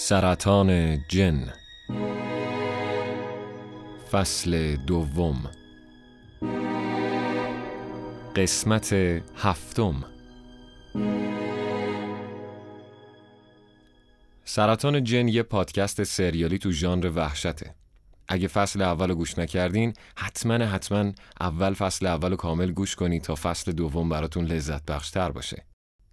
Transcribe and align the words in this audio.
سرطان 0.00 0.98
جن. 1.08 1.52
فصل 4.10 4.76
دوم. 4.76 5.50
قسمت 8.36 8.92
هفتم. 9.36 10.04
سرطان 14.44 15.04
جن 15.04 15.28
یه 15.28 15.42
پادکست 15.42 16.02
سریالی 16.02 16.58
تو 16.58 16.70
ژانر 16.70 17.10
وحشته. 17.14 17.74
اگه 18.28 18.48
فصل 18.48 18.82
اول 18.82 19.14
گوش 19.14 19.38
نکردین 19.38 19.92
حتما 20.16 20.54
حتما 20.54 21.12
اول 21.40 21.74
فصل 21.74 22.06
اول 22.06 22.36
کامل 22.36 22.72
گوش 22.72 22.96
کنید 22.96 23.22
تا 23.22 23.34
فصل 23.34 23.72
دوم 23.72 24.08
براتون 24.08 24.44
لذت 24.44 24.84
بخشتر 24.86 25.30
باشه. 25.30 25.66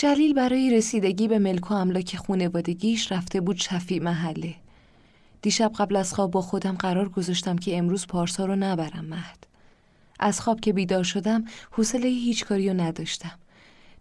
جلیل 0.00 0.34
برای 0.34 0.76
رسیدگی 0.76 1.28
به 1.28 1.38
ملک 1.38 1.70
و 1.70 1.74
املاک 1.74 2.16
خونوادگیش 2.16 3.12
رفته 3.12 3.40
بود 3.40 3.56
شفی 3.56 3.98
محله. 3.98 4.54
دیشب 5.42 5.72
قبل 5.78 5.96
از 5.96 6.14
خواب 6.14 6.30
با 6.30 6.40
خودم 6.40 6.74
قرار 6.74 7.08
گذاشتم 7.08 7.56
که 7.56 7.78
امروز 7.78 8.06
پارسا 8.06 8.44
رو 8.44 8.56
نبرم 8.56 9.04
مهد. 9.04 9.46
از 10.20 10.40
خواب 10.40 10.60
که 10.60 10.72
بیدار 10.72 11.04
شدم 11.04 11.44
حوصله 11.70 12.08
هیچ 12.08 12.44
کاری 12.44 12.68
رو 12.68 12.80
نداشتم. 12.80 13.38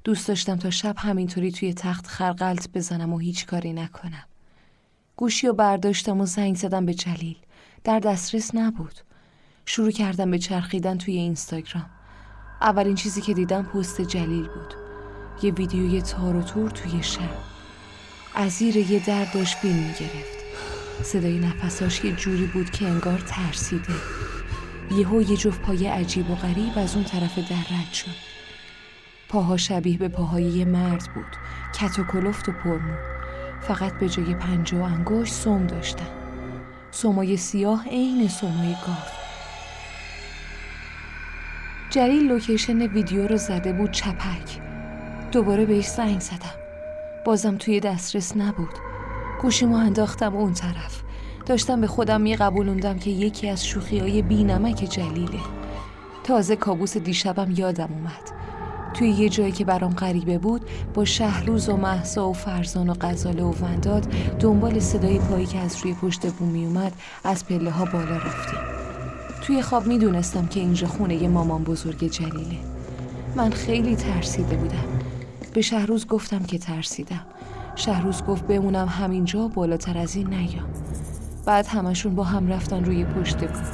دوست 0.03 0.27
داشتم 0.27 0.55
تا 0.55 0.69
شب 0.69 0.95
همینطوری 0.97 1.51
توی 1.51 1.73
تخت 1.73 2.07
خرقلت 2.07 2.69
بزنم 2.73 3.13
و 3.13 3.17
هیچ 3.17 3.45
کاری 3.45 3.73
نکنم. 3.73 4.25
گوشی 5.15 5.47
رو 5.47 5.53
برداشتم 5.53 6.21
و 6.21 6.25
زنگ 6.25 6.55
زدم 6.55 6.85
به 6.85 6.93
جلیل. 6.93 7.37
در 7.83 7.99
دسترس 7.99 8.55
نبود. 8.55 8.95
شروع 9.65 9.91
کردم 9.91 10.31
به 10.31 10.39
چرخیدن 10.39 10.97
توی 10.97 11.17
اینستاگرام. 11.17 11.89
اولین 12.61 12.95
چیزی 12.95 13.21
که 13.21 13.33
دیدم 13.33 13.63
پست 13.63 14.01
جلیل 14.01 14.47
بود. 14.47 14.86
یه 15.41 15.51
ویدیوی 15.51 16.01
تار 16.01 16.35
و 16.35 16.41
تور 16.41 16.69
توی 16.69 17.03
شب. 17.03 17.29
از 18.35 18.61
یه 18.61 19.05
در 19.07 19.25
داشت 19.25 19.57
فیلم 19.57 19.75
می‌گرفت. 19.75 20.37
صدای 21.03 21.39
نفساش 21.39 22.05
یه 22.05 22.11
جوری 22.11 22.45
بود 22.45 22.69
که 22.69 22.87
انگار 22.87 23.23
ترسیده. 23.27 23.93
یهو 24.91 25.21
یه 25.21 25.37
جفت 25.37 25.61
پای 25.61 25.87
عجیب 25.87 26.31
و 26.31 26.35
غریب 26.35 26.77
از 26.77 26.95
اون 26.95 27.03
طرف 27.03 27.37
در 27.37 27.75
رد 27.75 27.93
شد. 27.93 28.15
پاها 29.29 29.57
شبیه 29.57 29.97
به 29.97 30.07
پاهای 30.07 30.43
یه 30.43 30.65
مرد 30.65 31.09
بود. 31.15 31.37
کت 31.73 31.99
و 31.99 32.03
کلفت 32.03 32.49
و 32.49 32.51
پرمو 32.51 32.95
فقط 33.61 33.99
به 33.99 34.09
جای 34.09 34.35
پنجه 34.35 34.77
و 34.77 34.81
انگشت 34.81 35.33
سوم 35.33 35.67
داشتن. 35.67 36.09
سومای 36.91 37.37
سیاه 37.37 37.87
عین 37.87 38.27
سومای 38.27 38.75
گاو. 38.85 38.95
جلیل 41.89 42.27
لوکیشن 42.27 42.81
ویدیو 42.81 43.27
رو 43.27 43.37
زده 43.37 43.73
بود 43.73 43.91
چپک. 43.91 44.61
دوباره 45.31 45.65
بهش 45.65 45.87
زنگ 45.87 46.19
زدم. 46.19 46.55
بازم 47.25 47.57
توی 47.57 47.79
دسترس 47.79 48.37
نبود. 48.37 48.73
گوشیمو 49.41 49.75
انداختم 49.75 50.35
اون 50.35 50.53
طرف. 50.53 51.01
داشتم 51.45 51.81
به 51.81 51.87
خودم 51.87 52.21
میقبولوندم 52.21 52.99
که 52.99 53.09
یکی 53.09 53.49
از 53.49 53.65
شوخی 53.65 53.99
های 53.99 54.21
بی 54.21 54.43
نمک 54.43 54.75
جلیله. 54.75 55.39
تازه 56.23 56.55
کابوس 56.55 56.97
دیشبم 56.97 57.51
یادم 57.51 57.89
اومد. 57.93 58.37
توی 58.93 59.09
یه 59.09 59.29
جایی 59.29 59.51
که 59.51 59.65
برام 59.65 59.93
غریبه 59.93 60.37
بود 60.37 60.61
با 60.93 61.05
شهروز 61.05 61.69
و 61.69 61.77
محسا 61.77 62.29
و 62.29 62.33
فرزان 62.33 62.89
و 62.89 62.93
غزاله 63.01 63.43
و 63.43 63.53
ونداد 63.61 64.07
دنبال 64.39 64.79
صدای 64.79 65.19
پایی 65.19 65.45
که 65.45 65.59
از 65.59 65.77
روی 65.83 65.93
پشت 65.93 66.27
بوم 66.27 66.55
اومد 66.55 66.93
از 67.23 67.45
پله 67.45 67.71
ها 67.71 67.85
بالا 67.85 68.15
رفتیم. 68.15 68.59
توی 69.41 69.61
خواب 69.61 69.87
می‌دونستم 69.87 70.47
که 70.47 70.59
اینجا 70.59 70.87
خونه 70.87 71.23
ی 71.23 71.27
مامان 71.27 71.63
بزرگ 71.63 72.07
جلیله. 72.07 72.57
من 73.35 73.49
خیلی 73.49 73.95
ترسیده 73.95 74.55
بودم. 74.55 74.85
به 75.57 75.61
شهروز 75.61 76.07
گفتم 76.07 76.43
که 76.43 76.57
ترسیدم. 76.57 77.25
شهروز 77.75 78.23
گفت 78.23 78.47
بمونم 78.47 78.87
همینجا 78.87 79.47
بالاتر 79.47 79.97
از 79.97 80.15
این 80.15 80.33
نیام 80.33 80.69
بعد 81.45 81.67
همشون 81.67 82.15
با 82.15 82.23
هم 82.23 82.47
رفتن 82.47 82.85
روی 82.85 83.05
پشت 83.05 83.37
بود 83.37 83.67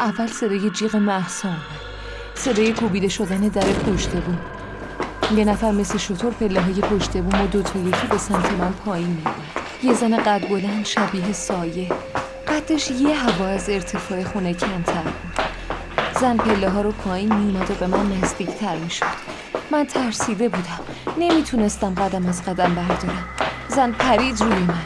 اول 0.00 0.26
صدای 0.26 0.70
جیغ 0.70 0.96
محسا 0.96 1.48
اومد. 1.48 1.60
صدای 2.34 2.72
کوبیده 2.72 3.08
شدن 3.08 3.40
در 3.40 3.62
پشت 3.62 4.08
بود 4.08 4.38
یه 5.36 5.44
نفر 5.44 5.70
مثل 5.70 5.98
شطور 5.98 6.32
پله 6.32 6.60
های 6.60 6.80
پشت 6.80 7.12
بوم 7.12 7.44
و 7.44 7.46
دو 7.46 7.62
تا 7.62 7.78
یکی 7.78 8.06
به 8.10 8.18
سمت 8.18 8.52
من 8.52 8.72
پایین 8.72 9.08
میومد 9.08 9.34
یه 9.82 9.94
زن 9.94 10.16
قد 10.16 10.48
بلند 10.48 10.84
شبیه 10.84 11.32
سایه. 11.32 11.88
قدش 12.48 12.90
یه 12.90 13.14
هوا 13.14 13.46
از 13.46 13.70
ارتفاع 13.70 14.24
خونه 14.24 14.54
کمتر 14.54 15.02
بود. 15.02 15.44
زن 16.20 16.36
پله 16.36 16.68
ها 16.68 16.82
رو 16.82 16.92
پایین 16.92 17.34
میومد 17.34 17.70
و 17.70 17.74
به 17.74 17.86
من 17.86 18.12
نزدیک 18.12 18.50
تر 18.50 18.76
می‌شد. 18.76 19.35
من 19.70 19.84
ترسیده 19.84 20.48
بودم. 20.48 20.80
نمی‌تونستم 21.18 21.94
قدم 21.94 22.26
از 22.26 22.42
قدم 22.42 22.74
بردارم. 22.74 23.28
زن 23.68 23.92
پرید 23.92 24.40
روی 24.40 24.58
من. 24.58 24.84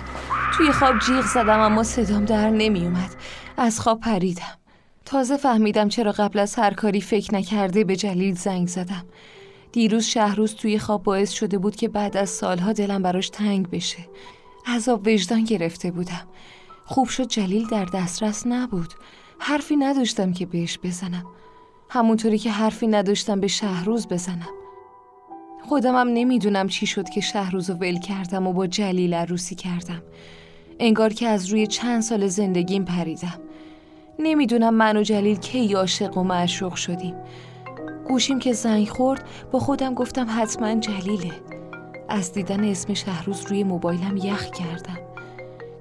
توی 0.57 0.73
خواب 0.73 0.99
جیغ 0.99 1.27
زدم 1.27 1.61
اما 1.61 1.83
صدام 1.83 2.25
در 2.25 2.51
نمیومد. 2.51 3.15
از 3.57 3.81
خواب 3.81 4.01
پریدم. 4.01 4.59
تازه 5.05 5.37
فهمیدم 5.37 5.89
چرا 5.89 6.13
قبل 6.13 6.39
از 6.39 6.55
هر 6.55 6.75
کاری 6.75 7.01
فکر 7.01 7.35
نکرده 7.35 7.85
به 7.85 7.97
جلیل 7.97 8.35
زنگ 8.35 8.69
زدم. 8.69 9.05
دیروز 9.73 10.05
شهروز 10.05 10.55
توی 10.55 10.79
خواب 10.79 11.03
باعث 11.03 11.31
شده 11.31 11.59
بود 11.59 11.77
که 11.77 11.89
بعد 11.89 12.17
از 12.17 12.31
سالها 12.31 12.73
دلم 12.73 13.03
براش 13.03 13.29
تنگ 13.29 13.71
بشه. 13.71 14.09
عذاب 14.67 15.07
وجدان 15.07 15.45
گرفته 15.45 15.91
بودم. 15.91 16.27
خوب 16.85 17.09
شد 17.09 17.27
جلیل 17.27 17.69
در 17.69 17.85
دسترس 17.85 18.47
نبود. 18.47 18.95
حرفی 19.39 19.77
نداشتم 19.77 20.33
که 20.33 20.47
بهش 20.47 20.79
بزنم. 20.83 21.25
همونطوری 21.89 22.39
که 22.39 22.51
حرفی 22.51 22.87
نداشتم 22.87 23.41
به 23.41 23.47
شهروز 23.47 24.09
بزنم. 24.09 24.49
خودمم 25.69 26.09
نمی‌دونم 26.09 26.69
چی 26.69 26.87
شد 26.87 27.09
که 27.09 27.21
شهروز 27.21 27.71
ول 27.71 27.99
کردم 27.99 28.47
و 28.47 28.53
با 28.53 28.67
جلیل 28.67 29.15
عروسی 29.15 29.55
کردم. 29.55 30.03
انگار 30.79 31.13
که 31.13 31.29
از 31.29 31.47
روی 31.47 31.67
چند 31.67 32.03
سال 32.03 32.27
زندگیم 32.27 32.85
پریدم. 32.85 33.39
نمی‌دونم 34.19 34.75
من 34.75 34.97
و 34.97 35.03
جلیل 35.03 35.37
کی 35.37 35.75
عاشق 35.75 36.19
و 36.19 36.25
معشوق 36.25 36.75
شدیم. 36.75 37.15
گوشیم 38.09 38.39
که 38.39 38.53
زنگ 38.53 38.89
خورد 38.89 39.25
با 39.53 39.59
خودم 39.59 39.95
گفتم 39.95 40.27
حتما 40.31 40.75
جلیله. 40.75 41.33
از 42.09 42.33
دیدن 42.33 42.65
اسم 42.65 42.95
شهروز 42.95 43.47
روی 43.47 43.65
موبایلم 43.65 44.17
یخ 44.17 44.51
کردم. 44.51 44.99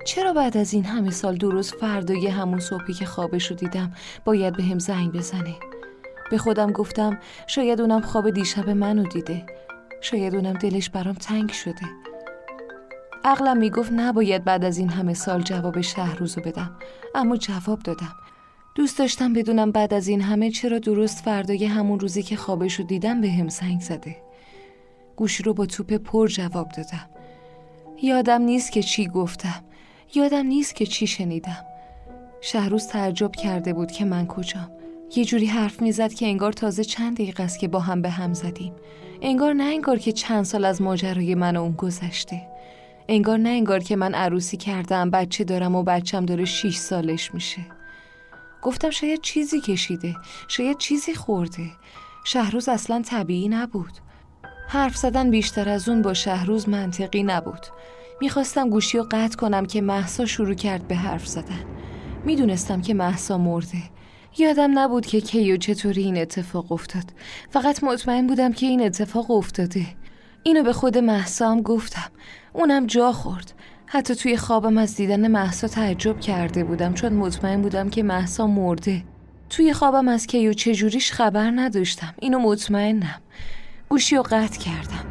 چرا 0.06 0.34
بعد 0.34 0.58
از 0.58 0.74
این 0.74 0.86
همه 0.86 1.12
سال 1.12 1.38
درست 1.38 1.76
فردای 1.76 2.28
همون 2.28 2.60
صبحی 2.60 2.94
که 2.94 3.06
خوابشو 3.06 3.56
دیدم 3.56 3.94
باید 4.26 4.58
به 4.58 4.64
هم 4.64 4.80
زنگ 4.80 5.12
بزنه؟ 5.12 5.56
به 6.32 6.38
خودم 6.38 6.72
گفتم 6.72 7.20
شاید 7.48 7.82
اونم 7.82 8.02
خواب 8.02 8.30
دیشب 8.30 8.70
منو 8.70 9.04
دیده. 9.04 9.46
شاید 10.02 10.36
اونم 10.36 10.54
دلش 10.54 10.90
برام 10.90 11.16
تنگ 11.16 11.52
شده. 11.52 11.86
عقلم 13.24 13.58
می‌گفت 13.58 13.92
نباید 13.92 14.44
بعد 14.44 14.66
از 14.66 14.78
این 14.78 14.90
همه 14.90 15.14
سال 15.14 15.42
جواب 15.42 15.82
شهروزو 15.82 16.42
بدم. 16.42 16.76
اما 17.16 17.38
جواب 17.38 17.80
دادم. 17.80 18.16
دوست 18.76 19.00
داشتم 19.00 19.34
بدونم 19.34 19.72
بعد 19.72 19.94
از 19.94 20.08
این 20.08 20.22
همه 20.22 20.52
چرا 20.52 20.80
درست 20.80 21.24
فردای 21.24 21.66
همون 21.66 22.00
روزی 22.00 22.24
که 22.24 22.36
خوابشو 22.36 22.84
دیدم 22.84 23.22
به 23.22 23.32
هم 23.32 23.50
زنگ 23.50 23.82
زده. 23.82 24.16
گوشی 25.16 25.44
رو 25.44 25.54
با 25.54 25.66
توپ 25.66 25.94
پر 25.94 26.28
جواب 26.28 26.70
دادم. 26.70 27.10
یادم 28.02 28.42
نیست 28.42 28.72
که 28.72 28.84
چی 28.84 29.08
گفتم. 29.08 29.64
یادم 30.16 30.46
نیست 30.46 30.76
که 30.76 30.86
چی 30.86 31.08
شنیدم. 31.08 31.66
شهروز 32.42 32.88
تعجب 32.88 33.32
کرده 33.32 33.74
بود 33.74 33.92
که 33.92 34.06
من 34.06 34.28
کجام. 34.28 34.72
یه 35.16 35.26
جوری 35.26 35.46
حرف 35.46 35.82
می‌زد 35.82 36.14
که 36.14 36.26
انگار 36.26 36.54
تازه 36.54 36.84
چند 36.84 37.14
دقیقه 37.14 37.44
است 37.44 37.60
که 37.60 37.68
با 37.68 37.80
هم 37.80 38.02
به 38.02 38.10
هم 38.10 38.34
زدیم. 38.34 38.74
انگار 39.22 39.54
نه 39.54 39.64
انگار 39.64 39.98
که 39.98 40.12
چند 40.12 40.44
سال 40.44 40.66
از 40.66 40.82
ماجرای 40.82 41.36
من 41.36 41.58
و 41.58 41.62
اون 41.62 41.72
گذشته. 41.72 42.42
انگار 43.08 43.38
نه 43.38 43.50
انگار 43.50 43.80
که 43.80 43.96
من 43.96 44.14
عروسی 44.14 44.58
کردم 44.58 45.10
بچه 45.10 45.44
دارم 45.44 45.76
و 45.76 45.84
بچم 45.84 46.26
داره 46.26 46.46
6 46.46 46.76
سالش 46.76 47.34
میشه. 47.34 47.62
گفتم 48.62 48.90
شاید 48.90 49.22
چیزی 49.22 49.62
کشیده 49.62 50.16
شاید 50.48 50.78
چیزی 50.78 51.14
خورده. 51.14 51.72
شهروز 52.26 52.70
اصلا 52.70 53.02
طبیعی 53.02 53.50
نبود. 53.50 53.92
حرف 54.68 54.98
زدن 54.98 55.30
بیشتر 55.30 55.70
از 55.70 55.90
اون 55.90 56.02
با 56.02 56.14
شهروز 56.14 56.70
منطقی 56.70 57.24
نبود. 57.24 57.66
می‌خواستم 58.22 58.70
گوشی 58.70 58.98
رو 58.98 59.08
قطع 59.12 59.38
کنم 59.38 59.66
که 59.66 59.82
محسا 59.82 60.26
شروع 60.26 60.54
کرد 60.54 60.88
به 60.88 60.96
حرف 60.96 61.28
زدن. 61.28 61.66
می‌دونستم 62.26 62.82
که 62.82 62.94
محسا 62.94 63.38
مرده. 63.38 63.84
یادم 64.38 64.80
نبود 64.80 65.06
که 65.06 65.22
کی 65.22 65.54
و 65.54 65.58
چطوری 65.58 66.04
این 66.04 66.18
اتفاق 66.18 66.72
افتاد. 66.72 67.04
فقط 67.50 67.84
مطمئن 67.84 68.28
بودم 68.28 68.54
که 68.54 68.66
این 68.66 68.82
اتفاق 68.82 69.32
افتاده. 69.32 69.86
اینو 70.44 70.64
به 70.64 70.74
خود 70.74 70.98
محسا 70.98 71.52
هم 71.52 71.62
گفتم. 71.62 72.10
اونم 72.54 72.86
جا 72.86 73.12
خورد. 73.12 73.54
حتی 73.86 74.16
توی 74.16 74.38
خوابم 74.38 74.78
از 74.78 74.96
دیدن 74.96 75.28
محسا 75.28 75.68
تعجب 75.68 76.20
کرده 76.20 76.64
بودم 76.64 76.94
چون 76.94 77.14
مطمئن 77.14 77.62
بودم 77.62 77.90
که 77.90 78.04
محسا 78.04 78.48
مرده. 78.48 79.04
توی 79.50 79.74
خوابم 79.74 80.08
از 80.08 80.28
کی 80.28 80.48
و 80.48 80.54
چجوریش 80.54 81.12
خبر 81.12 81.52
نداشتم. 81.56 82.14
اینو 82.20 82.40
مطمئنم. 82.40 83.22
گوشی 83.90 84.16
رو 84.16 84.24
قطع 84.24 84.60
کردم. 84.60 85.06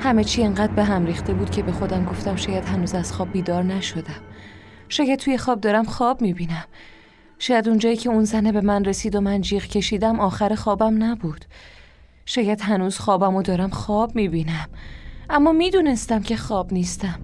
همه 0.00 0.24
چی 0.24 0.42
انقدر 0.42 0.72
به 0.72 0.84
هم 0.84 1.06
ریخته 1.06 1.34
بود 1.34 1.50
که 1.50 1.62
به 1.62 1.72
خودم 1.72 2.04
گفتم 2.04 2.36
شاید 2.36 2.64
هنوز 2.64 2.94
از 2.94 3.12
خواب 3.12 3.32
بیدار 3.32 3.62
نشدم. 3.62 4.22
شاید 4.88 5.18
توی 5.18 5.38
خواب 5.38 5.60
دارم 5.60 5.84
خواب 5.84 6.22
می‌بینم. 6.22 6.64
شاید 7.44 7.68
اونجایی 7.68 7.96
که 7.96 8.10
اون 8.10 8.24
زنه 8.24 8.52
به 8.52 8.60
من 8.60 8.84
رسید 8.84 9.14
و 9.14 9.20
من 9.20 9.40
جیغ 9.40 9.62
کشیدم 9.62 10.20
آخر 10.20 10.54
خوابم 10.54 11.04
نبود. 11.04 11.44
شاید 12.26 12.60
هنوز 12.60 12.98
خوابم 12.98 13.34
و 13.34 13.42
دارم 13.42 13.70
خواب 13.70 14.14
می‌بینم. 14.14 14.68
اما 15.30 15.52
می‌دونستم 15.52 16.22
که 16.22 16.36
خواب 16.36 16.72
نیستم. 16.72 17.20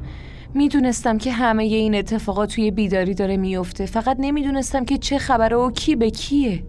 می‌دونستم 0.55 1.19
که 1.19 1.33
همه 1.33 1.63
این 1.63 1.95
اتفاقات 1.95 2.55
توی 2.55 2.71
بیداری 2.71 3.15
داره 3.15 3.37
میفته 3.37 3.87
فقط 3.87 4.17
نمی‌دونستم 4.21 4.85
که 4.85 4.99
چه 4.99 5.19
خبره 5.19 5.57
و 5.57 5.71
کی 5.71 5.97
به 5.97 6.11
کیه. 6.11 6.65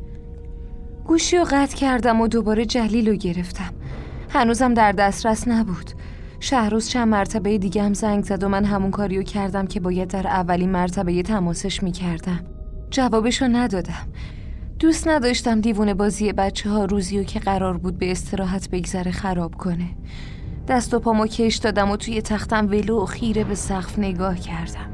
گوشی 1.05 1.37
رو 1.37 1.45
قطع 1.51 1.77
کردم 1.77 2.21
و 2.21 2.27
دوباره 2.27 2.65
جلیل 2.65 3.09
رو 3.09 3.15
گرفتم. 3.15 3.73
هنوزم 4.29 4.73
در 4.73 4.91
دسترس 4.91 5.47
نبود. 5.47 5.91
شهروز 6.39 6.89
چند 6.89 7.07
مرتبه 7.07 7.57
دیگه 7.57 7.83
هم 7.83 7.93
زنگ 7.93 8.23
زد 8.23 8.43
و 8.43 8.49
من 8.49 8.65
همون 8.65 8.91
کاریو 8.91 9.23
کردم 9.23 9.67
که 9.67 9.79
باید 9.79 10.07
در 10.07 10.27
اولین 10.27 10.69
مرتبه 10.69 11.23
تماسش 11.23 11.83
می‌کردم. 11.83 12.58
جوابشو 12.91 13.47
ندادم. 13.47 14.07
دوست 14.79 15.07
نداشتم 15.07 15.61
دیوونه 15.61 15.93
بازی 15.93 16.33
بچه 16.33 16.69
ها 16.69 16.85
روزی 16.85 17.25
که 17.25 17.39
قرار 17.39 17.77
بود 17.77 17.97
به 17.97 18.11
استراحت 18.11 18.69
بگذره 18.69 19.11
خراب 19.11 19.55
کنه. 19.55 19.89
دست 20.67 20.93
و 20.93 20.99
پامو 20.99 21.27
کش 21.27 21.55
دادم 21.55 21.91
و 21.91 21.97
توی 21.97 22.21
تختم 22.21 22.67
ولو 22.67 23.03
و 23.03 23.05
خیره 23.05 23.43
به 23.43 23.55
سقف 23.55 23.99
نگاه 23.99 24.39
کردم. 24.39 24.89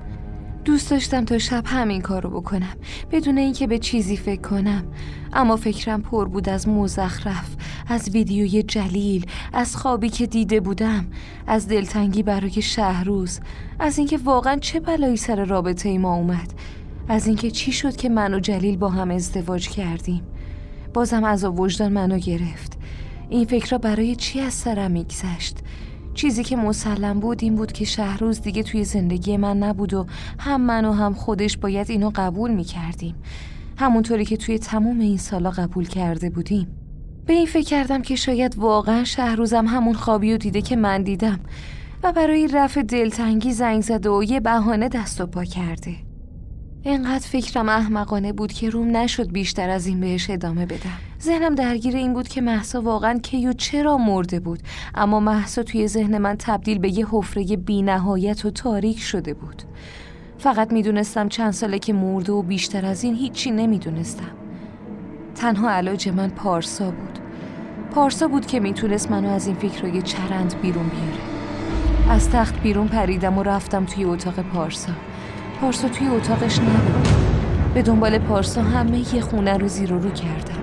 دوست 0.66 0.92
داشتم 0.92 1.26
تا 1.26 1.38
شب 1.38 1.64
همین 1.66 2.02
کارو 2.02 2.30
بکنم 2.30 2.76
بدون 3.12 3.38
اینکه 3.38 3.68
به 3.68 3.80
چیزی 3.80 4.18
فکر 4.18 4.42
کنم. 4.42 4.84
اما 5.34 5.56
فکرم 5.56 6.02
پر 6.02 6.28
بود 6.28 6.50
از 6.50 6.68
مزخرف 6.68 7.56
از 7.88 8.10
ویدیوی 8.10 8.64
جلیل 8.64 9.26
از 9.54 9.76
خوابی 9.76 10.10
که 10.10 10.28
دیده 10.28 10.60
بودم 10.60 11.06
از 11.48 11.68
دلتنگی 11.68 12.24
برای 12.24 12.62
شهروز 12.62 13.40
از 13.80 13.98
اینکه 13.98 14.18
واقعا 14.18 14.56
چه 14.56 14.80
بلایی 14.80 15.18
سر 15.18 15.46
رابطه 15.46 15.98
ما 15.98 16.16
اومد. 16.16 16.54
از 17.10 17.28
اینکه 17.28 17.52
چی 17.52 17.72
شد 17.72 17.96
که 17.96 18.10
من 18.10 18.34
و 18.34 18.40
جلیل 18.40 18.78
با 18.78 18.90
هم 18.90 19.12
ازدواج 19.12 19.70
کردیم؟ 19.70 20.22
بازم 20.94 21.24
از 21.24 21.44
وجدان 21.44 21.94
منو 21.94 22.18
گرفت. 22.18 22.78
این 23.30 23.46
فکر 23.46 23.70
را 23.72 23.78
برای 23.78 24.16
چی 24.16 24.40
از 24.40 24.54
سرم 24.54 24.92
میگذشت؟ 24.92 25.58
چیزی 26.14 26.44
که 26.44 26.56
مسلم 26.56 27.20
بود 27.20 27.44
این 27.44 27.56
بود 27.56 27.72
که 27.72 27.86
شهروز 27.86 28.42
دیگه 28.42 28.64
توی 28.64 28.84
زندگی 28.84 29.38
من 29.38 29.58
نبود 29.58 29.94
و 29.94 30.06
هم 30.40 30.62
من 30.62 30.86
و 30.86 30.92
هم 30.92 31.14
خودش 31.14 31.58
باید 31.58 31.92
اینو 31.92 32.12
قبول 32.16 32.52
می‌کردیم. 32.52 33.16
همونطوری 33.78 34.26
که 34.26 34.38
توی 34.38 34.60
تمام 34.60 35.00
این 35.00 35.18
سالا 35.18 35.50
قبول 35.50 35.88
کرده 35.88 36.30
بودیم. 36.30 36.68
به 37.26 37.34
این 37.34 37.46
فکر 37.46 37.66
کردم 37.66 38.02
که 38.02 38.16
شاید 38.16 38.58
واقعا 38.58 39.04
شهروزم 39.04 39.66
همون 39.68 39.94
خوابی 39.94 40.34
و 40.34 40.38
دیده 40.38 40.62
که 40.62 40.76
من 40.76 41.04
دیدم 41.04 41.40
و 42.04 42.12
برای 42.12 42.48
رفع 42.48 42.82
دلتنگی 42.82 43.54
زنگ 43.54 43.82
زده 43.82 44.10
و 44.10 44.24
یه 44.24 44.40
بهانه 44.40 44.90
دست 44.90 45.22
و 45.22 45.26
پا 45.26 45.44
کرده. 45.44 45.96
اینقدر 46.88 47.28
فکرم 47.28 47.70
احمقانه 47.70 48.34
بود 48.34 48.54
که 48.54 48.70
روم 48.70 48.98
نشد 48.98 49.32
بیشتر 49.32 49.70
از 49.70 49.88
این 49.88 50.00
بهش 50.00 50.30
ادامه 50.30 50.66
بدم 50.66 50.98
ذهنم 51.22 51.56
درگیر 51.56 51.96
این 51.96 52.14
بود 52.14 52.28
که 52.28 52.42
محسا 52.42 52.82
واقعا 52.82 53.20
کی 53.20 53.48
و 53.48 53.54
چرا 53.54 53.98
مرده 53.98 54.40
بود. 54.40 54.60
اما 54.96 55.20
محسا 55.20 55.64
توی 55.64 55.88
ذهن 55.88 56.18
من 56.18 56.36
تبدیل 56.40 56.80
به 56.80 56.98
یه 56.98 57.08
حفره 57.12 57.44
بینهایت 57.44 58.46
و 58.46 58.50
تاریک 58.50 59.00
شده 59.00 59.34
بود. 59.34 59.64
فقط 60.38 60.74
می‌دونستم 60.74 61.30
چند 61.30 61.52
ساله 61.52 61.80
که 61.80 61.94
مرده 61.94 62.32
و 62.32 62.42
بیشتر 62.42 62.86
از 62.86 63.04
این 63.04 63.16
هیچی 63.16 63.52
نمی‌دونستم. 63.52 64.32
تنها 65.36 65.70
علاج 65.70 66.10
من 66.10 66.30
پارسا 66.30 66.92
بود. 66.92 67.20
پارسا 67.92 68.28
بود 68.28 68.46
که 68.46 68.60
می‌تونست 68.60 69.12
منو 69.12 69.30
از 69.30 69.48
این 69.48 69.56
فکرهای 69.56 70.02
چرند 70.02 70.56
بیرون 70.62 70.90
بیاره. 70.90 72.16
از 72.16 72.30
تخت 72.30 72.62
بیرون 72.62 72.88
پریدم 72.88 73.38
و 73.38 73.44
رفتم 73.44 73.86
توی 73.86 74.04
اتاق 74.04 74.40
پارسا. 74.40 74.92
پارسا 75.62 75.88
توی 75.90 76.08
اتاقش 76.08 76.60
نبود. 76.60 77.08
به 77.74 77.82
دنبال 77.82 78.18
پارسا 78.18 78.62
همه 78.62 79.16
یه 79.16 79.22
خونه 79.22 79.58
رو 79.58 79.68
زیر 79.68 79.94
و 79.94 80.00
رو 80.00 80.10
کردم. 80.10 80.62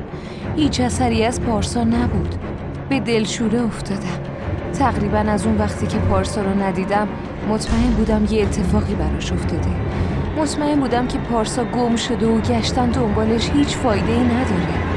هیچ 0.56 0.80
اثری 0.80 1.24
از 1.24 1.40
پارسا 1.40 1.84
نبود. 1.84 2.34
به 2.88 3.00
دلشوره 3.00 3.62
افتادم. 3.62 4.20
تقریبا 4.78 5.18
از 5.18 5.46
اون 5.46 5.58
وقتی 5.58 5.86
که 5.86 5.98
پارسا 5.98 6.42
رو 6.42 6.62
ندیدم 6.62 7.08
مطمئن 7.48 7.90
بودم 7.90 8.26
یه 8.30 8.42
اتفاقی 8.42 8.94
براش 8.94 9.32
افتاده. 9.32 9.70
مطمئن 10.36 10.80
بودم 10.80 11.06
که 11.06 11.18
پارسا 11.18 11.64
گم 11.64 11.96
شده 11.96 12.26
و 12.26 12.40
گشتن 12.40 12.90
دنبالش 12.90 13.50
هیچ 13.50 13.76
فایده 13.76 14.12
ای 14.12 14.24
نداره. 14.24 14.91